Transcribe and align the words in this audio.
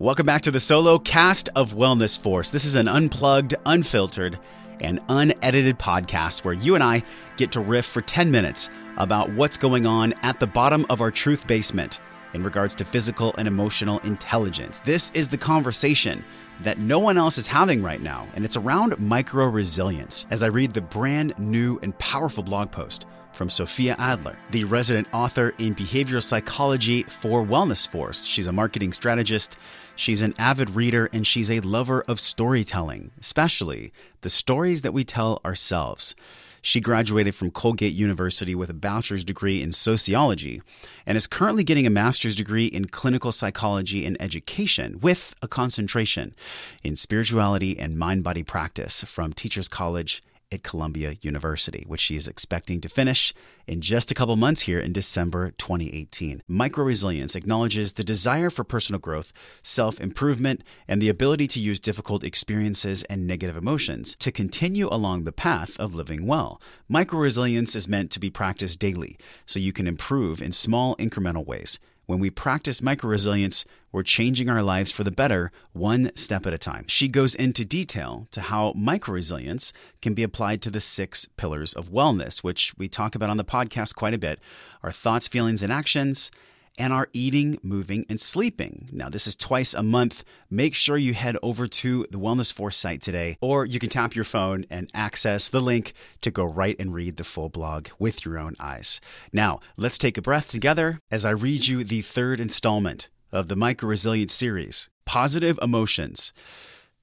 Welcome 0.00 0.26
back 0.26 0.42
to 0.42 0.52
the 0.52 0.60
solo 0.60 1.00
cast 1.00 1.48
of 1.56 1.74
Wellness 1.74 2.16
Force. 2.16 2.50
This 2.50 2.64
is 2.64 2.76
an 2.76 2.86
unplugged, 2.86 3.56
unfiltered, 3.66 4.38
and 4.78 5.00
unedited 5.08 5.76
podcast 5.76 6.44
where 6.44 6.54
you 6.54 6.76
and 6.76 6.84
I 6.84 7.02
get 7.36 7.50
to 7.50 7.60
riff 7.60 7.84
for 7.84 8.00
10 8.00 8.30
minutes 8.30 8.70
about 8.96 9.32
what's 9.32 9.56
going 9.56 9.86
on 9.86 10.14
at 10.22 10.38
the 10.38 10.46
bottom 10.46 10.86
of 10.88 11.00
our 11.00 11.10
truth 11.10 11.48
basement 11.48 11.98
in 12.32 12.44
regards 12.44 12.76
to 12.76 12.84
physical 12.84 13.34
and 13.38 13.48
emotional 13.48 13.98
intelligence. 14.04 14.78
This 14.84 15.10
is 15.14 15.26
the 15.26 15.36
conversation 15.36 16.24
that 16.62 16.78
no 16.78 16.98
one 16.98 17.18
else 17.18 17.38
is 17.38 17.46
having 17.46 17.82
right 17.82 18.02
now, 18.02 18.26
and 18.34 18.44
it's 18.44 18.56
around 18.56 18.98
micro 18.98 19.46
resilience. 19.46 20.26
As 20.30 20.42
I 20.42 20.46
read 20.46 20.72
the 20.72 20.80
brand 20.80 21.38
new 21.38 21.78
and 21.82 21.98
powerful 21.98 22.42
blog 22.42 22.70
post 22.70 23.06
from 23.32 23.48
Sophia 23.48 23.94
Adler, 23.98 24.36
the 24.50 24.64
resident 24.64 25.06
author 25.12 25.54
in 25.58 25.74
behavioral 25.74 26.22
psychology 26.22 27.04
for 27.04 27.44
Wellness 27.44 27.86
Force. 27.86 28.24
She's 28.24 28.46
a 28.46 28.52
marketing 28.52 28.92
strategist, 28.92 29.56
she's 29.94 30.22
an 30.22 30.34
avid 30.38 30.70
reader, 30.70 31.08
and 31.12 31.26
she's 31.26 31.50
a 31.50 31.60
lover 31.60 32.02
of 32.08 32.18
storytelling, 32.18 33.12
especially 33.20 33.92
the 34.22 34.30
stories 34.30 34.82
that 34.82 34.92
we 34.92 35.04
tell 35.04 35.40
ourselves. 35.44 36.16
She 36.62 36.80
graduated 36.80 37.34
from 37.34 37.50
Colgate 37.50 37.94
University 37.94 38.54
with 38.54 38.70
a 38.70 38.74
bachelor's 38.74 39.24
degree 39.24 39.62
in 39.62 39.72
sociology 39.72 40.62
and 41.06 41.16
is 41.16 41.26
currently 41.26 41.64
getting 41.64 41.86
a 41.86 41.90
master's 41.90 42.36
degree 42.36 42.66
in 42.66 42.86
clinical 42.86 43.32
psychology 43.32 44.04
and 44.04 44.20
education 44.20 44.98
with 45.00 45.34
a 45.42 45.48
concentration 45.48 46.34
in 46.82 46.96
spirituality 46.96 47.78
and 47.78 47.98
mind 47.98 48.24
body 48.24 48.42
practice 48.42 49.04
from 49.04 49.32
Teachers 49.32 49.68
College 49.68 50.22
at 50.50 50.62
Columbia 50.62 51.14
University, 51.20 51.84
which 51.86 52.00
she 52.00 52.16
is 52.16 52.26
expecting 52.26 52.80
to 52.80 52.88
finish 52.88 53.34
in 53.66 53.80
just 53.80 54.10
a 54.10 54.14
couple 54.14 54.34
months 54.36 54.62
here 54.62 54.80
in 54.80 54.92
December 54.92 55.50
2018. 55.58 56.42
Micro 56.48 56.84
resilience 56.84 57.36
acknowledges 57.36 57.92
the 57.92 58.04
desire 58.04 58.48
for 58.48 58.64
personal 58.64 58.98
growth, 58.98 59.32
self 59.62 60.00
improvement, 60.00 60.62
and 60.86 61.02
the 61.02 61.08
ability 61.08 61.46
to 61.48 61.60
use 61.60 61.78
difficult 61.78 62.24
experiences 62.24 63.02
and 63.04 63.26
negative 63.26 63.56
emotions 63.56 64.16
to 64.16 64.32
continue 64.32 64.88
along 64.90 65.24
the 65.24 65.32
path 65.32 65.78
of 65.78 65.94
living 65.94 66.26
well. 66.26 66.60
Micro 66.88 67.18
resilience 67.18 67.76
is 67.76 67.86
meant 67.86 68.10
to 68.10 68.20
be 68.20 68.30
practiced 68.30 68.78
daily 68.78 69.18
so 69.44 69.58
you 69.58 69.72
can 69.72 69.86
improve 69.86 70.40
in 70.40 70.52
small 70.52 70.96
incremental 70.96 71.44
ways. 71.44 71.78
When 72.08 72.20
we 72.20 72.30
practice 72.30 72.80
micro 72.80 73.10
resilience, 73.10 73.66
we're 73.92 74.02
changing 74.02 74.48
our 74.48 74.62
lives 74.62 74.90
for 74.90 75.04
the 75.04 75.10
better 75.10 75.52
one 75.74 76.10
step 76.14 76.46
at 76.46 76.54
a 76.54 76.58
time. 76.58 76.86
She 76.88 77.06
goes 77.06 77.34
into 77.34 77.66
detail 77.66 78.28
to 78.30 78.40
how 78.40 78.72
micro 78.74 79.12
resilience 79.12 79.74
can 80.00 80.14
be 80.14 80.22
applied 80.22 80.62
to 80.62 80.70
the 80.70 80.80
six 80.80 81.26
pillars 81.36 81.74
of 81.74 81.90
wellness, 81.90 82.38
which 82.38 82.72
we 82.78 82.88
talk 82.88 83.14
about 83.14 83.28
on 83.28 83.36
the 83.36 83.44
podcast 83.44 83.94
quite 83.94 84.14
a 84.14 84.18
bit 84.18 84.40
our 84.82 84.90
thoughts, 84.90 85.28
feelings, 85.28 85.62
and 85.62 85.70
actions 85.70 86.30
and 86.78 86.92
are 86.92 87.08
eating, 87.12 87.58
moving, 87.62 88.06
and 88.08 88.18
sleeping. 88.18 88.88
Now, 88.92 89.08
this 89.08 89.26
is 89.26 89.34
twice 89.34 89.74
a 89.74 89.82
month. 89.82 90.24
Make 90.48 90.74
sure 90.74 90.96
you 90.96 91.12
head 91.12 91.36
over 91.42 91.66
to 91.66 92.06
the 92.10 92.18
Wellness 92.18 92.52
Force 92.52 92.76
site 92.76 93.02
today, 93.02 93.36
or 93.40 93.66
you 93.66 93.78
can 93.78 93.90
tap 93.90 94.14
your 94.14 94.24
phone 94.24 94.64
and 94.70 94.90
access 94.94 95.48
the 95.48 95.60
link 95.60 95.92
to 96.22 96.30
go 96.30 96.44
right 96.44 96.76
and 96.78 96.94
read 96.94 97.16
the 97.16 97.24
full 97.24 97.48
blog 97.48 97.88
with 97.98 98.24
your 98.24 98.38
own 98.38 98.54
eyes. 98.60 99.00
Now, 99.32 99.60
let's 99.76 99.98
take 99.98 100.16
a 100.16 100.22
breath 100.22 100.50
together 100.50 101.00
as 101.10 101.24
I 101.24 101.30
read 101.30 101.66
you 101.66 101.84
the 101.84 102.02
third 102.02 102.40
installment 102.40 103.08
of 103.32 103.48
the 103.48 103.56
Micro 103.56 103.88
Resilience 103.88 104.32
series 104.32 104.88
Positive 105.04 105.58
Emotions. 105.60 106.32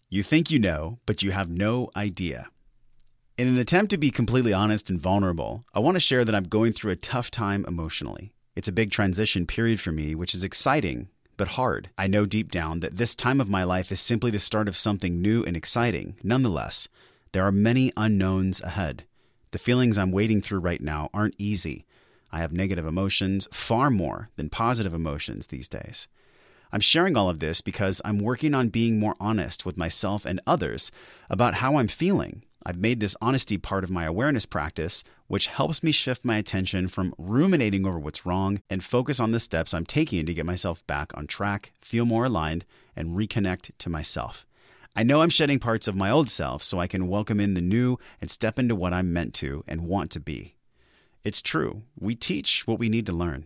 You 0.09 0.23
think 0.23 0.49
you 0.49 0.59
know, 0.59 0.99
but 1.05 1.23
you 1.23 1.31
have 1.31 1.49
no 1.49 1.89
idea. 1.95 2.47
In 3.37 3.49
an 3.49 3.57
attempt 3.57 3.91
to 3.91 3.97
be 3.97 4.11
completely 4.11 4.53
honest 4.53 4.89
and 4.89 4.97
vulnerable, 4.97 5.65
I 5.73 5.79
want 5.79 5.95
to 5.95 5.99
share 5.99 6.23
that 6.23 6.33
I'm 6.33 6.45
going 6.45 6.71
through 6.71 6.93
a 6.93 6.95
tough 6.95 7.29
time 7.29 7.65
emotionally. 7.67 8.31
It's 8.55 8.69
a 8.69 8.73
big 8.73 8.89
transition 8.89 9.45
period 9.45 9.81
for 9.81 9.91
me, 9.91 10.15
which 10.15 10.33
is 10.33 10.43
exciting, 10.43 11.09
but 11.35 11.49
hard. 11.49 11.89
I 11.97 12.07
know 12.07 12.25
deep 12.25 12.51
down 12.51 12.79
that 12.79 12.95
this 12.95 13.13
time 13.13 13.41
of 13.41 13.49
my 13.49 13.63
life 13.63 13.91
is 13.91 13.99
simply 13.99 14.31
the 14.31 14.39
start 14.39 14.69
of 14.69 14.77
something 14.77 15.21
new 15.21 15.43
and 15.43 15.57
exciting. 15.57 16.15
Nonetheless, 16.23 16.87
there 17.33 17.43
are 17.43 17.51
many 17.51 17.91
unknowns 17.97 18.61
ahead. 18.61 19.03
The 19.51 19.59
feelings 19.59 19.97
I'm 19.97 20.11
wading 20.11 20.41
through 20.41 20.59
right 20.59 20.79
now 20.79 21.09
aren't 21.13 21.35
easy. 21.37 21.85
I 22.31 22.39
have 22.39 22.53
negative 22.53 22.85
emotions 22.85 23.47
far 23.51 23.89
more 23.89 24.29
than 24.37 24.49
positive 24.49 24.93
emotions 24.93 25.47
these 25.47 25.67
days. 25.67 26.07
I'm 26.71 26.81
sharing 26.81 27.17
all 27.17 27.29
of 27.29 27.39
this 27.39 27.59
because 27.61 28.01
I'm 28.05 28.19
working 28.19 28.53
on 28.53 28.69
being 28.69 28.99
more 28.99 29.15
honest 29.19 29.65
with 29.65 29.77
myself 29.77 30.25
and 30.25 30.39
others 30.47 30.91
about 31.29 31.55
how 31.55 31.77
I'm 31.77 31.87
feeling 31.87 32.43
I've 32.67 32.77
made 32.77 32.99
this 32.99 33.15
honesty 33.21 33.59
part 33.59 33.83
of 33.83 33.91
my 33.91 34.05
awareness 34.05 34.47
practice, 34.47 35.03
which 35.27 35.45
helps 35.45 35.83
me 35.83 35.91
shift 35.91 36.25
my 36.25 36.37
attention 36.37 36.87
from 36.87 37.13
ruminating 37.19 37.85
over 37.85 37.99
what's 37.99 38.25
wrong 38.25 38.59
and 38.71 38.83
focus 38.83 39.19
on 39.19 39.29
the 39.29 39.39
steps 39.39 39.71
I'm 39.71 39.85
taking 39.85 40.25
to 40.25 40.33
get 40.33 40.47
myself 40.47 40.85
back 40.87 41.15
on 41.15 41.27
track, 41.27 41.73
feel 41.81 42.05
more 42.05 42.25
aligned, 42.25 42.65
and 42.95 43.15
reconnect 43.15 43.69
to 43.77 43.89
myself. 43.89 44.47
I 44.95 45.03
know 45.03 45.21
I'm 45.21 45.29
shedding 45.29 45.59
parts 45.59 45.87
of 45.87 45.95
my 45.95 46.09
old 46.09 46.27
self 46.27 46.63
so 46.63 46.79
I 46.79 46.87
can 46.87 47.07
welcome 47.07 47.39
in 47.39 47.53
the 47.53 47.61
new 47.61 47.99
and 48.19 48.31
step 48.31 48.57
into 48.57 48.73
what 48.73 48.93
I'm 48.93 49.13
meant 49.13 49.35
to 49.35 49.63
and 49.67 49.81
want 49.81 50.09
to 50.11 50.19
be. 50.19 50.55
It's 51.23 51.43
true, 51.43 51.83
we 51.99 52.15
teach 52.15 52.65
what 52.65 52.79
we 52.79 52.89
need 52.89 53.05
to 53.05 53.11
learn. 53.11 53.45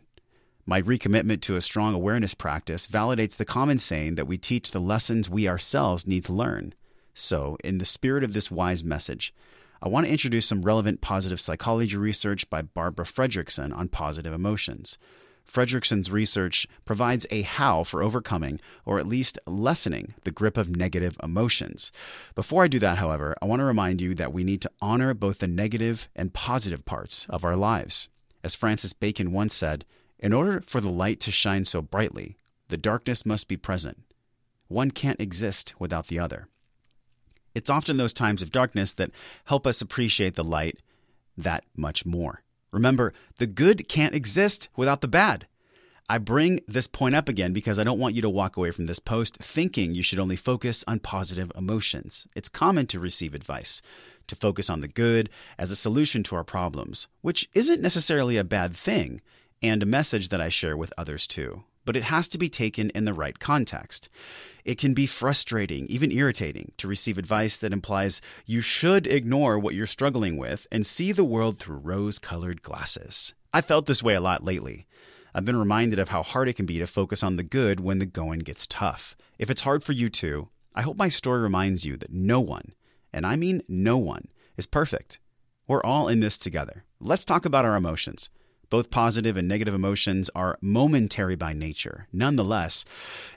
My 0.66 0.82
recommitment 0.82 1.42
to 1.42 1.58
a 1.58 1.62
strong 1.62 1.94
awareness 1.94 2.34
practice 2.34 2.88
validates 2.88 3.36
the 3.36 3.44
common 3.44 3.80
saying 3.80 4.16
that 4.16 4.28
we 4.28 4.38
teach 4.38 4.72
the 4.72 4.80
lessons 4.80 5.30
we 5.30 5.48
ourselves 5.48 6.08
need 6.08 6.24
to 6.26 6.34
learn. 6.34 6.74
So, 7.20 7.58
in 7.64 7.80
the 7.80 7.86
spirit 7.86 8.24
of 8.24 8.32
this 8.32 8.50
wise 8.50 8.84
message, 8.84 9.34
I 9.82 9.90
want 9.90 10.06
to 10.06 10.12
introduce 10.12 10.46
some 10.46 10.62
relevant 10.62 11.02
positive 11.02 11.42
psychology 11.42 11.98
research 11.98 12.50
by 12.50 12.62
Barbara 12.62 13.06
Fredrickson 13.06 13.76
on 13.76 13.90
positive 13.90 14.34
emotions. 14.34 14.98
Fredrickson's 15.46 16.10
research 16.10 16.66
provides 16.86 17.26
a 17.30 17.42
how 17.42 17.84
for 17.84 18.02
overcoming, 18.02 18.62
or 18.86 19.00
at 19.00 19.08
least 19.08 19.38
lessening, 19.46 20.14
the 20.24 20.32
grip 20.32 20.56
of 20.56 20.76
negative 20.76 21.18
emotions. 21.22 21.92
Before 22.36 22.64
I 22.64 22.68
do 22.70 22.80
that, 22.80 23.00
however, 23.00 23.36
I 23.42 23.46
want 23.46 23.60
to 23.60 23.66
remind 23.66 24.00
you 24.00 24.16
that 24.16 24.32
we 24.32 24.46
need 24.46 24.62
to 24.62 24.72
honor 24.82 25.14
both 25.14 25.40
the 25.40 25.48
negative 25.48 26.08
and 26.16 26.34
positive 26.34 26.86
parts 26.86 27.26
of 27.30 27.44
our 27.44 27.56
lives. 27.56 28.08
As 28.44 28.56
Francis 28.56 28.94
Bacon 28.94 29.34
once 29.34 29.54
said, 29.54 29.84
in 30.20 30.32
order 30.32 30.64
for 30.68 30.80
the 30.80 30.90
light 30.90 31.20
to 31.22 31.32
shine 31.32 31.66
so 31.66 31.82
brightly, 31.82 32.38
the 32.70 32.78
darkness 32.78 33.26
must 33.26 33.50
be 33.50 33.58
present. 33.58 33.98
One 34.70 34.92
can't 34.92 35.20
exist 35.20 35.74
without 35.80 36.08
the 36.08 36.20
other. 36.20 36.48
It's 37.56 37.70
often 37.70 37.98
those 37.98 38.14
times 38.14 38.42
of 38.42 38.52
darkness 38.52 38.94
that 38.94 39.12
help 39.46 39.66
us 39.66 39.82
appreciate 39.82 40.36
the 40.36 40.44
light 40.44 40.82
that 41.38 41.64
much 41.76 42.06
more. 42.06 42.42
Remember, 42.72 43.14
the 43.38 43.48
good 43.48 43.88
can't 43.88 44.16
exist 44.16 44.70
without 44.76 45.02
the 45.02 45.08
bad. 45.08 45.48
I 46.12 46.18
bring 46.18 46.62
this 46.68 46.88
point 46.88 47.16
up 47.16 47.30
again 47.30 47.54
because 47.54 47.78
I 47.78 47.84
don't 47.84 48.00
want 48.00 48.16
you 48.16 48.22
to 48.24 48.30
walk 48.30 48.58
away 48.58 48.72
from 48.72 48.86
this 48.86 49.00
post 49.00 49.38
thinking 49.38 49.94
you 49.94 50.02
should 50.02 50.20
only 50.20 50.36
focus 50.36 50.84
on 50.88 51.00
positive 51.00 51.52
emotions. 51.56 52.28
It's 52.36 52.50
common 52.50 52.88
to 52.88 53.00
receive 53.00 53.36
advice 53.36 53.82
to 54.28 54.36
focus 54.36 54.70
on 54.70 54.82
the 54.82 54.88
good 54.88 55.30
as 55.58 55.70
a 55.70 55.76
solution 55.76 56.24
to 56.24 56.36
our 56.36 56.44
problems, 56.44 57.08
which 57.22 57.48
isn't 57.54 57.82
necessarily 57.82 58.38
a 58.38 58.44
bad 58.44 58.76
thing, 58.76 59.22
and 59.62 59.84
a 59.84 59.88
message 59.88 60.30
that 60.30 60.42
I 60.42 60.50
share 60.50 60.78
with 60.78 60.94
others 60.98 61.28
too 61.28 61.64
but 61.90 61.98
it 61.98 62.04
has 62.04 62.28
to 62.28 62.38
be 62.38 62.50
taken 62.50 62.92
in 62.92 63.06
the 63.06 63.16
right 63.16 63.40
context. 63.40 64.10
It 64.64 64.78
can 64.78 64.94
be 64.94 65.08
frustrating, 65.08 65.88
even 65.88 66.12
irritating, 66.12 66.72
to 66.78 66.88
receive 66.88 67.18
advice 67.18 67.58
that 67.58 67.74
implies 67.74 68.22
you 68.46 68.62
should 68.62 69.08
ignore 69.08 69.58
what 69.58 69.74
you're 69.74 69.88
struggling 69.88 70.38
with 70.38 70.68
and 70.72 70.86
see 70.86 71.12
the 71.12 71.24
world 71.24 71.58
through 71.58 71.78
rose 71.78 72.20
colored 72.20 72.62
glasses. 72.62 73.34
I 73.52 73.62
felt 73.62 73.88
this 73.88 74.04
way 74.04 74.14
a 74.14 74.22
lot 74.22 74.46
lately. 74.46 74.86
I've 75.34 75.46
been 75.46 75.58
reminded 75.58 75.98
of 75.98 76.10
how 76.10 76.22
hard 76.22 76.48
it 76.48 76.54
can 76.54 76.68
be 76.68 76.78
to 76.78 76.86
focus 76.86 77.24
on 77.24 77.38
the 77.38 77.44
good 77.44 77.80
when 77.80 77.98
the 77.98 78.06
going 78.06 78.42
gets 78.42 78.68
tough. 78.68 79.18
If 79.40 79.50
it's 79.50 79.62
hard 79.62 79.84
for 79.84 79.94
you 79.94 80.10
too, 80.10 80.50
I 80.76 80.84
hope 80.84 80.96
my 80.96 81.10
story 81.10 81.42
reminds 81.42 81.88
you 81.88 81.98
that 81.98 82.14
no 82.14 82.40
one, 82.40 82.76
and 83.12 83.26
I 83.26 83.36
mean 83.36 83.64
no 83.68 83.98
one, 83.98 84.28
is 84.58 84.68
perfect. 84.68 85.18
We're 85.68 85.82
all 85.82 86.08
in 86.08 86.20
this 86.20 86.38
together. 86.38 86.84
Let's 87.00 87.26
talk 87.26 87.46
about 87.46 87.66
our 87.66 87.76
emotions. 87.76 88.30
Both 88.70 88.92
positive 88.92 89.36
and 89.36 89.48
negative 89.48 89.74
emotions 89.74 90.30
are 90.36 90.58
momentary 90.62 91.36
by 91.36 91.54
nature. 91.54 92.08
Nonetheless, 92.14 92.86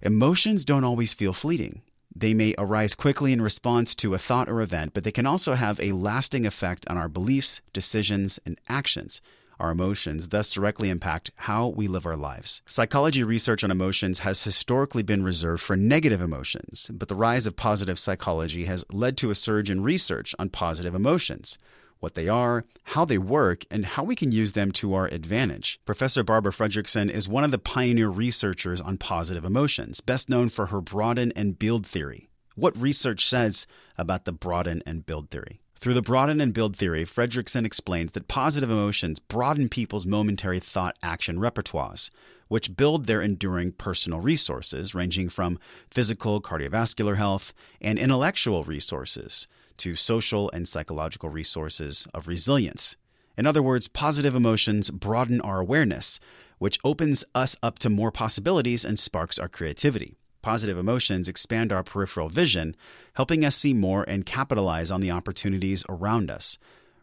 emotions 0.02 0.64
don't 0.64 0.84
always 0.84 1.14
feel 1.14 1.32
fleeting. 1.32 1.82
They 2.14 2.34
may 2.34 2.54
arise 2.58 2.94
quickly 2.94 3.32
in 3.32 3.40
response 3.40 3.94
to 3.96 4.12
a 4.12 4.18
thought 4.18 4.48
or 4.48 4.60
event, 4.60 4.92
but 4.92 5.04
they 5.04 5.12
can 5.12 5.24
also 5.24 5.54
have 5.54 5.80
a 5.80 5.92
lasting 5.92 6.44
effect 6.44 6.86
on 6.88 6.98
our 6.98 7.08
beliefs, 7.08 7.62
decisions, 7.72 8.38
and 8.44 8.60
actions. 8.68 9.22
Our 9.58 9.70
emotions 9.70 10.28
thus 10.28 10.50
directly 10.50 10.90
impact 10.90 11.30
how 11.36 11.68
we 11.68 11.86
live 11.86 12.04
our 12.04 12.16
lives. 12.16 12.62
Psychology 12.66 13.22
research 13.22 13.64
on 13.64 13.70
emotions 13.70 14.18
has 14.18 14.42
historically 14.42 15.02
been 15.02 15.22
reserved 15.22 15.62
for 15.62 15.76
negative 15.76 16.20
emotions, 16.20 16.90
but 16.92 17.08
the 17.08 17.14
rise 17.14 17.46
of 17.46 17.56
positive 17.56 17.98
psychology 17.98 18.64
has 18.64 18.84
led 18.92 19.16
to 19.18 19.30
a 19.30 19.34
surge 19.34 19.70
in 19.70 19.82
research 19.82 20.34
on 20.38 20.50
positive 20.50 20.94
emotions 20.94 21.56
what 22.02 22.14
they 22.14 22.28
are, 22.28 22.64
how 22.84 23.04
they 23.04 23.18
work, 23.18 23.64
and 23.70 23.86
how 23.86 24.02
we 24.02 24.16
can 24.16 24.32
use 24.32 24.52
them 24.52 24.72
to 24.72 24.92
our 24.94 25.06
advantage. 25.06 25.78
Professor 25.84 26.24
Barbara 26.24 26.52
Fredrickson 26.52 27.08
is 27.08 27.28
one 27.28 27.44
of 27.44 27.52
the 27.52 27.58
pioneer 27.58 28.08
researchers 28.08 28.80
on 28.80 28.98
positive 28.98 29.44
emotions, 29.44 30.00
best 30.00 30.28
known 30.28 30.48
for 30.48 30.66
her 30.66 30.80
broaden 30.80 31.32
and 31.36 31.58
build 31.58 31.86
theory. 31.86 32.28
What 32.56 32.76
research 32.76 33.24
says 33.26 33.66
about 33.96 34.24
the 34.24 34.32
broaden 34.32 34.82
and 34.84 35.06
build 35.06 35.30
theory? 35.30 35.60
Through 35.78 35.94
the 35.94 36.02
broaden 36.02 36.40
and 36.40 36.52
build 36.52 36.76
theory, 36.76 37.04
Fredrickson 37.04 37.64
explains 37.64 38.12
that 38.12 38.28
positive 38.28 38.70
emotions 38.70 39.18
broaden 39.18 39.68
people's 39.68 40.06
momentary 40.06 40.60
thought 40.60 40.96
action 41.02 41.38
repertoires. 41.38 42.10
Which 42.52 42.76
build 42.76 43.06
their 43.06 43.22
enduring 43.22 43.72
personal 43.72 44.20
resources, 44.20 44.94
ranging 44.94 45.26
from 45.26 45.58
physical, 45.90 46.38
cardiovascular 46.38 47.16
health, 47.16 47.54
and 47.80 47.98
intellectual 47.98 48.62
resources 48.62 49.48
to 49.78 49.96
social 49.96 50.50
and 50.50 50.68
psychological 50.68 51.30
resources 51.30 52.06
of 52.12 52.28
resilience. 52.28 52.94
In 53.38 53.46
other 53.46 53.62
words, 53.62 53.88
positive 53.88 54.36
emotions 54.36 54.90
broaden 54.90 55.40
our 55.40 55.60
awareness, 55.60 56.20
which 56.58 56.78
opens 56.84 57.24
us 57.34 57.56
up 57.62 57.78
to 57.78 57.88
more 57.88 58.12
possibilities 58.12 58.84
and 58.84 58.98
sparks 58.98 59.38
our 59.38 59.48
creativity. 59.48 60.18
Positive 60.42 60.76
emotions 60.76 61.30
expand 61.30 61.72
our 61.72 61.82
peripheral 61.82 62.28
vision, 62.28 62.76
helping 63.14 63.46
us 63.46 63.56
see 63.56 63.72
more 63.72 64.04
and 64.06 64.26
capitalize 64.26 64.90
on 64.90 65.00
the 65.00 65.10
opportunities 65.10 65.86
around 65.88 66.30
us. 66.30 66.58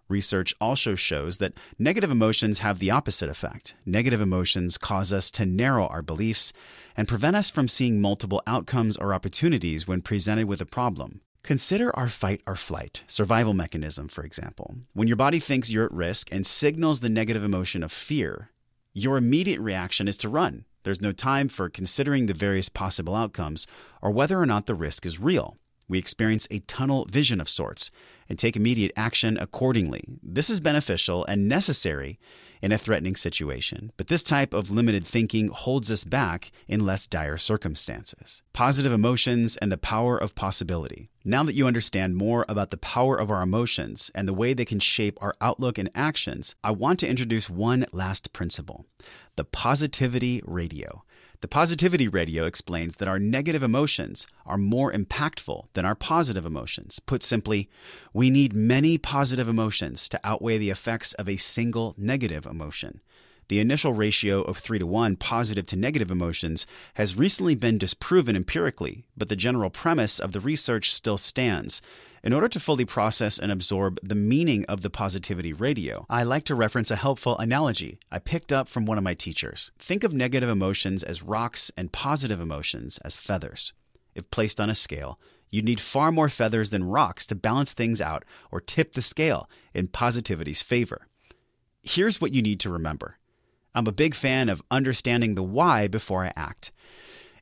Research 0.09 0.55
also 0.59 0.95
shows 0.95 1.37
that 1.37 1.53
negative 1.77 2.09
emotions 2.09 2.59
have 2.59 2.79
the 2.79 2.89
opposite 2.89 3.29
effect. 3.29 3.75
Negative 3.85 4.19
emotions 4.19 4.77
cause 4.77 5.13
us 5.13 5.29
to 5.31 5.45
narrow 5.45 5.85
our 5.87 6.01
beliefs 6.01 6.51
and 6.97 7.07
prevent 7.07 7.35
us 7.35 7.51
from 7.51 7.67
seeing 7.67 8.01
multiple 8.01 8.41
outcomes 8.47 8.97
or 8.97 9.13
opportunities 9.13 9.87
when 9.87 10.01
presented 10.01 10.47
with 10.47 10.61
a 10.61 10.65
problem. 10.65 11.21
Consider 11.43 11.95
our 11.95 12.09
fight 12.09 12.41
or 12.47 12.55
flight 12.55 13.03
survival 13.07 13.53
mechanism, 13.53 14.07
for 14.07 14.23
example. 14.23 14.75
When 14.93 15.07
your 15.07 15.15
body 15.15 15.39
thinks 15.39 15.71
you're 15.71 15.85
at 15.85 15.91
risk 15.91 16.29
and 16.31 16.45
signals 16.45 16.99
the 16.99 17.09
negative 17.09 17.43
emotion 17.43 17.83
of 17.83 17.91
fear, 17.91 18.49
your 18.93 19.15
immediate 19.15 19.61
reaction 19.61 20.07
is 20.07 20.17
to 20.17 20.29
run. 20.29 20.65
There's 20.83 21.01
no 21.01 21.11
time 21.11 21.49
for 21.49 21.69
considering 21.69 22.25
the 22.25 22.33
various 22.33 22.67
possible 22.67 23.15
outcomes 23.15 23.67
or 24.01 24.09
whether 24.09 24.39
or 24.39 24.45
not 24.47 24.65
the 24.65 24.75
risk 24.75 25.05
is 25.05 25.19
real. 25.19 25.57
We 25.89 25.97
experience 25.97 26.47
a 26.49 26.59
tunnel 26.59 27.05
vision 27.09 27.41
of 27.41 27.49
sorts 27.49 27.91
and 28.29 28.37
take 28.37 28.55
immediate 28.55 28.93
action 28.95 29.37
accordingly. 29.37 30.03
This 30.23 30.49
is 30.49 30.61
beneficial 30.61 31.25
and 31.25 31.49
necessary 31.49 32.19
in 32.61 32.71
a 32.71 32.77
threatening 32.77 33.15
situation, 33.15 33.91
but 33.97 34.07
this 34.07 34.21
type 34.21 34.53
of 34.53 34.69
limited 34.69 35.05
thinking 35.05 35.47
holds 35.47 35.89
us 35.89 36.03
back 36.03 36.51
in 36.67 36.85
less 36.85 37.07
dire 37.07 37.37
circumstances. 37.37 38.43
Positive 38.53 38.91
emotions 38.91 39.57
and 39.57 39.71
the 39.71 39.77
power 39.77 40.17
of 40.17 40.35
possibility. 40.35 41.09
Now 41.23 41.43
that 41.43 41.55
you 41.55 41.67
understand 41.67 42.15
more 42.15 42.45
about 42.49 42.71
the 42.71 42.77
power 42.77 43.17
of 43.17 43.31
our 43.31 43.41
emotions 43.41 44.11
and 44.13 44.27
the 44.27 44.33
way 44.33 44.53
they 44.53 44.65
can 44.65 44.79
shape 44.79 45.17
our 45.21 45.33
outlook 45.41 45.77
and 45.77 45.89
actions, 45.95 46.55
I 46.63 46.71
want 46.71 46.99
to 46.99 47.07
introduce 47.07 47.49
one 47.49 47.85
last 47.91 48.33
principle 48.33 48.85
the 49.35 49.45
positivity 49.45 50.41
radio. 50.45 51.03
The 51.41 51.47
Positivity 51.47 52.09
Radio 52.09 52.43
explains 52.43 52.97
that 52.97 53.07
our 53.07 53.17
negative 53.17 53.63
emotions 53.63 54.27
are 54.45 54.57
more 54.57 54.91
impactful 54.91 55.67
than 55.73 55.85
our 55.85 55.95
positive 55.95 56.45
emotions. 56.45 56.99
Put 57.05 57.23
simply, 57.23 57.69
we 58.13 58.29
need 58.29 58.53
many 58.53 58.97
positive 58.97 59.47
emotions 59.47 60.09
to 60.09 60.19
outweigh 60.25 60.57
the 60.57 60.69
effects 60.69 61.13
of 61.13 61.29
a 61.29 61.37
single 61.37 61.95
negative 61.97 62.45
emotion. 62.45 62.99
The 63.49 63.59
initial 63.59 63.93
ratio 63.93 64.43
of 64.43 64.59
3 64.59 64.77
to 64.77 64.85
1 64.85 65.15
positive 65.15 65.65
to 65.67 65.75
negative 65.75 66.11
emotions 66.11 66.67
has 66.93 67.17
recently 67.17 67.55
been 67.55 67.79
disproven 67.79 68.35
empirically, 68.35 69.05
but 69.17 69.27
the 69.27 69.35
general 69.35 69.71
premise 69.71 70.19
of 70.19 70.33
the 70.33 70.39
research 70.39 70.93
still 70.93 71.17
stands. 71.17 71.81
In 72.23 72.31
order 72.31 72.47
to 72.47 72.59
fully 72.59 72.85
process 72.85 73.39
and 73.39 73.51
absorb 73.51 73.97
the 74.03 74.13
meaning 74.13 74.65
of 74.65 74.81
the 74.81 74.91
positivity 74.91 75.51
radio, 75.51 76.05
I 76.11 76.21
like 76.21 76.43
to 76.43 76.53
reference 76.53 76.91
a 76.91 76.95
helpful 76.95 77.39
analogy 77.39 77.97
I 78.11 78.19
picked 78.19 78.53
up 78.53 78.67
from 78.67 78.85
one 78.85 78.99
of 78.99 79.03
my 79.03 79.15
teachers. 79.15 79.71
Think 79.79 80.03
of 80.03 80.13
negative 80.13 80.49
emotions 80.49 81.01
as 81.01 81.23
rocks 81.23 81.71
and 81.75 81.91
positive 81.91 82.39
emotions 82.39 82.99
as 82.99 83.17
feathers. 83.17 83.73
If 84.13 84.29
placed 84.29 84.61
on 84.61 84.69
a 84.69 84.75
scale, 84.75 85.19
you'd 85.49 85.65
need 85.65 85.81
far 85.81 86.11
more 86.11 86.29
feathers 86.29 86.69
than 86.69 86.83
rocks 86.83 87.25
to 87.25 87.35
balance 87.35 87.73
things 87.73 87.99
out 87.99 88.25
or 88.51 88.61
tip 88.61 88.91
the 88.91 89.01
scale 89.01 89.49
in 89.73 89.87
positivity's 89.87 90.61
favor. 90.61 91.07
Here's 91.81 92.21
what 92.21 92.33
you 92.33 92.43
need 92.43 92.59
to 92.59 92.69
remember 92.69 93.18
I'm 93.75 93.87
a 93.87 93.91
big 93.91 94.15
fan 94.15 94.49
of 94.49 94.63
understanding 94.71 95.35
the 95.35 95.43
why 95.43 95.87
before 95.87 96.25
I 96.25 96.33
act 96.35 96.71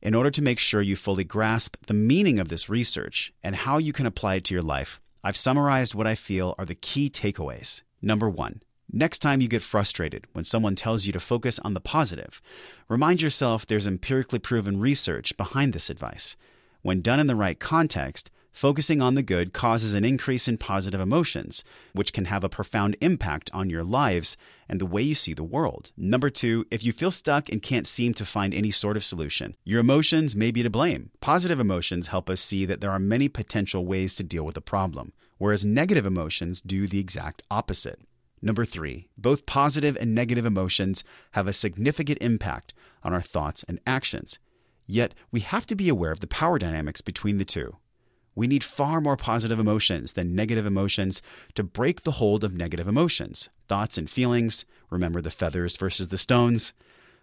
in 0.01 0.15
order 0.15 0.31
to 0.31 0.41
make 0.41 0.59
sure 0.59 0.81
you 0.81 0.95
fully 0.95 1.23
grasp 1.23 1.75
the 1.87 1.93
meaning 1.93 2.39
of 2.39 2.49
this 2.49 2.69
research 2.69 3.33
and 3.43 3.55
how 3.55 3.77
you 3.77 3.93
can 3.93 4.05
apply 4.05 4.35
it 4.35 4.43
to 4.45 4.53
your 4.53 4.63
life, 4.63 4.99
I've 5.23 5.37
summarized 5.37 5.95
what 5.95 6.07
I 6.07 6.15
feel 6.15 6.55
are 6.57 6.65
the 6.65 6.75
key 6.75 7.09
takeaways. 7.09 7.81
Number 8.01 8.29
one, 8.29 8.61
next 8.91 9.19
time 9.19 9.41
you 9.41 9.47
get 9.47 9.61
frustrated 9.61 10.25
when 10.33 10.43
someone 10.43 10.75
tells 10.75 11.05
you 11.05 11.13
to 11.13 11.19
focus 11.19 11.59
on 11.59 11.73
the 11.73 11.81
positive, 11.81 12.41
remind 12.87 13.21
yourself 13.21 13.65
there's 13.65 13.87
empirically 13.87 14.39
proven 14.39 14.79
research 14.79 15.35
behind 15.35 15.73
this 15.73 15.89
advice. 15.89 16.35
When 16.83 17.01
done 17.01 17.19
in 17.19 17.27
the 17.27 17.35
right 17.35 17.59
context, 17.59 18.31
Focusing 18.57 19.03
on 19.03 19.13
the 19.13 19.21
good 19.21 19.53
causes 19.53 19.93
an 19.93 20.03
increase 20.03 20.47
in 20.47 20.57
positive 20.57 20.99
emotions, 20.99 21.63
which 21.93 22.11
can 22.11 22.25
have 22.25 22.43
a 22.43 22.49
profound 22.49 22.97
impact 23.01 23.51
on 23.53 23.69
your 23.69 23.83
lives 23.83 24.35
and 24.67 24.81
the 24.81 24.85
way 24.87 25.03
you 25.03 25.13
see 25.13 25.35
the 25.35 25.43
world. 25.43 25.91
Number 25.95 26.31
two, 26.31 26.65
if 26.71 26.83
you 26.83 26.91
feel 26.91 27.11
stuck 27.11 27.49
and 27.49 27.61
can't 27.61 27.85
seem 27.85 28.15
to 28.15 28.25
find 28.25 28.55
any 28.55 28.71
sort 28.71 28.97
of 28.97 29.03
solution, 29.03 29.55
your 29.63 29.79
emotions 29.79 30.35
may 30.35 30.49
be 30.49 30.63
to 30.63 30.71
blame. 30.71 31.11
Positive 31.21 31.59
emotions 31.59 32.07
help 32.07 32.31
us 32.31 32.41
see 32.41 32.65
that 32.65 32.81
there 32.81 32.89
are 32.89 32.97
many 32.97 33.29
potential 33.29 33.85
ways 33.85 34.15
to 34.15 34.23
deal 34.23 34.43
with 34.43 34.57
a 34.57 34.59
problem, 34.59 35.13
whereas 35.37 35.63
negative 35.63 36.07
emotions 36.07 36.59
do 36.59 36.87
the 36.87 36.99
exact 36.99 37.43
opposite. 37.51 38.01
Number 38.41 38.65
three, 38.65 39.07
both 39.19 39.45
positive 39.45 39.95
and 39.97 40.15
negative 40.15 40.47
emotions 40.47 41.03
have 41.33 41.45
a 41.45 41.53
significant 41.53 42.17
impact 42.21 42.73
on 43.03 43.13
our 43.13 43.21
thoughts 43.21 43.63
and 43.67 43.79
actions. 43.85 44.39
Yet, 44.87 45.13
we 45.31 45.41
have 45.41 45.67
to 45.67 45.75
be 45.75 45.89
aware 45.89 46.11
of 46.11 46.21
the 46.21 46.25
power 46.25 46.57
dynamics 46.57 47.01
between 47.01 47.37
the 47.37 47.45
two. 47.45 47.75
We 48.37 48.45
need 48.45 48.63
far 48.63 49.01
more 49.01 49.17
positive 49.17 49.57
emotions 49.57 50.13
than 50.13 50.35
negative 50.35 50.67
emotions 50.67 51.23
to 51.55 51.63
break 51.63 52.03
the 52.03 52.11
hold 52.11 52.43
of 52.43 52.53
negative 52.53 52.87
emotions, 52.87 53.49
thoughts 53.67 53.97
and 53.97 54.07
feelings. 54.07 54.63
Remember 54.91 55.21
the 55.21 55.31
feathers 55.31 55.75
versus 55.75 56.09
the 56.09 56.19
stones. 56.19 56.71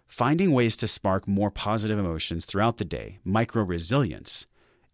Finding 0.09 0.51
ways 0.51 0.75
to 0.75 0.89
spark 0.89 1.25
more 1.25 1.49
positive 1.49 1.97
emotions 1.97 2.43
throughout 2.43 2.75
the 2.75 2.83
day, 2.83 3.19
micro 3.23 3.63
resilience, 3.63 4.45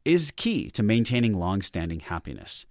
is 0.06 0.30
key 0.30 0.70
to 0.70 0.84
maintaining 0.84 1.40
long 1.40 1.64
standing 1.64 2.02
happiness. 2.02 2.68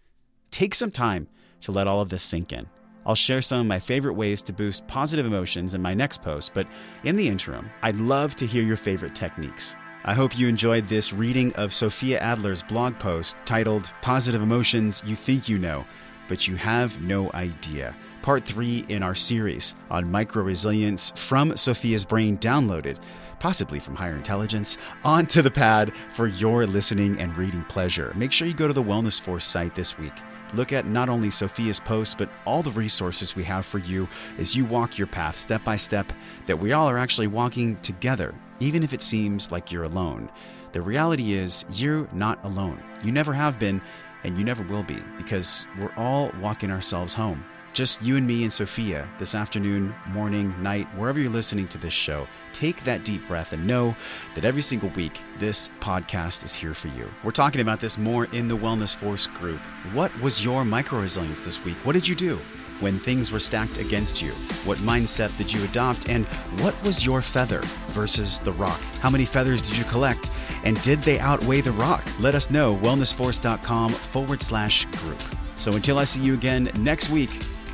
Take 0.52 0.72
some 0.72 0.92
time 0.92 1.26
to 1.62 1.72
let 1.72 1.88
all 1.88 2.00
of 2.00 2.08
this 2.08 2.22
sink 2.22 2.52
in. 2.52 2.68
I'll 3.04 3.16
share 3.16 3.42
some 3.42 3.62
of 3.62 3.66
my 3.66 3.80
favorite 3.80 4.14
ways 4.14 4.42
to 4.42 4.52
boost 4.52 4.86
positive 4.86 5.26
emotions 5.26 5.74
in 5.74 5.82
my 5.82 5.92
next 5.92 6.22
post, 6.22 6.52
but 6.54 6.68
in 7.02 7.16
the 7.16 7.26
interim, 7.26 7.68
I'd 7.82 7.96
love 7.96 8.36
to 8.36 8.46
hear 8.46 8.62
your 8.62 8.76
favorite 8.76 9.16
techniques. 9.16 9.74
I 10.02 10.14
hope 10.14 10.38
you 10.38 10.48
enjoyed 10.48 10.88
this 10.88 11.12
reading 11.12 11.52
of 11.56 11.74
Sophia 11.74 12.18
Adler's 12.20 12.62
blog 12.62 12.98
post 12.98 13.36
titled 13.44 13.92
Positive 14.00 14.40
Emotions 14.40 15.02
You 15.04 15.14
Think 15.14 15.46
You 15.46 15.58
Know, 15.58 15.84
but 16.26 16.48
You 16.48 16.56
Have 16.56 17.02
No 17.02 17.30
Idea. 17.34 17.94
Part 18.22 18.46
three 18.46 18.86
in 18.88 19.02
our 19.02 19.14
series 19.14 19.74
on 19.90 20.10
micro 20.10 20.42
resilience 20.42 21.12
from 21.16 21.54
Sophia's 21.54 22.06
brain 22.06 22.38
downloaded, 22.38 22.96
possibly 23.40 23.80
from 23.80 23.96
higher 23.96 24.14
intelligence, 24.14 24.78
onto 25.02 25.42
the 25.42 25.50
pad 25.50 25.92
for 26.12 26.28
your 26.28 26.66
listening 26.66 27.18
and 27.18 27.36
reading 27.36 27.64
pleasure. 27.64 28.12
Make 28.14 28.30
sure 28.30 28.46
you 28.46 28.54
go 28.54 28.68
to 28.68 28.72
the 28.72 28.82
Wellness 28.82 29.20
Force 29.20 29.44
site 29.44 29.74
this 29.74 29.98
week. 29.98 30.14
Look 30.54 30.72
at 30.72 30.86
not 30.86 31.08
only 31.08 31.30
Sophia's 31.30 31.80
posts, 31.80 32.14
but 32.14 32.30
all 32.44 32.62
the 32.62 32.70
resources 32.72 33.34
we 33.34 33.44
have 33.44 33.66
for 33.66 33.78
you 33.78 34.08
as 34.38 34.54
you 34.54 34.64
walk 34.64 34.98
your 34.98 35.06
path 35.06 35.38
step 35.38 35.64
by 35.64 35.76
step 35.76 36.12
that 36.46 36.58
we 36.58 36.72
all 36.72 36.88
are 36.88 36.98
actually 36.98 37.28
walking 37.28 37.76
together 37.82 38.34
even 38.60 38.82
if 38.82 38.92
it 38.92 39.02
seems 39.02 39.50
like 39.50 39.72
you're 39.72 39.84
alone. 39.84 40.30
The 40.72 40.82
reality 40.82 41.32
is, 41.32 41.64
you're 41.72 42.08
not 42.12 42.44
alone. 42.44 42.80
You 43.02 43.10
never 43.10 43.32
have 43.32 43.58
been, 43.58 43.80
and 44.22 44.38
you 44.38 44.44
never 44.44 44.62
will 44.64 44.82
be, 44.82 45.02
because 45.16 45.66
we're 45.78 45.94
all 45.96 46.30
walking 46.40 46.70
ourselves 46.70 47.14
home. 47.14 47.44
Just 47.72 48.02
you 48.02 48.16
and 48.16 48.26
me 48.26 48.42
and 48.42 48.52
Sophia 48.52 49.08
this 49.18 49.34
afternoon, 49.34 49.94
morning, 50.08 50.54
night, 50.62 50.86
wherever 50.96 51.20
you're 51.20 51.30
listening 51.30 51.68
to 51.68 51.78
this 51.78 51.92
show. 51.92 52.26
Take 52.52 52.82
that 52.84 53.04
deep 53.04 53.26
breath 53.28 53.52
and 53.52 53.66
know 53.66 53.94
that 54.34 54.44
every 54.44 54.62
single 54.62 54.88
week, 54.90 55.20
this 55.38 55.68
podcast 55.80 56.44
is 56.44 56.54
here 56.54 56.74
for 56.74 56.88
you. 56.88 57.08
We're 57.22 57.30
talking 57.30 57.60
about 57.60 57.80
this 57.80 57.96
more 57.96 58.24
in 58.26 58.48
the 58.48 58.56
Wellness 58.56 58.94
Force 58.94 59.28
group. 59.28 59.60
What 59.92 60.16
was 60.20 60.44
your 60.44 60.64
micro 60.64 61.00
resilience 61.00 61.42
this 61.42 61.64
week? 61.64 61.76
What 61.84 61.92
did 61.92 62.08
you 62.08 62.14
do? 62.14 62.38
when 62.80 62.98
things 62.98 63.30
were 63.30 63.38
stacked 63.38 63.78
against 63.78 64.20
you? 64.22 64.30
What 64.64 64.78
mindset 64.78 65.36
did 65.36 65.52
you 65.52 65.62
adopt? 65.64 66.08
And 66.08 66.26
what 66.62 66.80
was 66.82 67.04
your 67.04 67.22
feather 67.22 67.60
versus 67.88 68.38
the 68.40 68.52
rock? 68.52 68.80
How 69.00 69.10
many 69.10 69.24
feathers 69.24 69.62
did 69.62 69.76
you 69.76 69.84
collect? 69.84 70.30
And 70.64 70.80
did 70.82 71.02
they 71.02 71.18
outweigh 71.18 71.60
the 71.60 71.72
rock? 71.72 72.04
Let 72.18 72.34
us 72.34 72.50
know. 72.50 72.76
Wellnessforce.com 72.76 73.90
forward 73.92 74.42
slash 74.42 74.86
group. 74.86 75.22
So 75.56 75.72
until 75.72 75.98
I 75.98 76.04
see 76.04 76.22
you 76.22 76.34
again 76.34 76.70
next 76.78 77.10
week, 77.10 77.30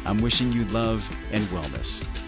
I'm 0.07 0.23
wishing 0.23 0.53
you 0.53 0.65
love 0.67 1.05
and 1.33 1.43
wellness. 1.47 2.26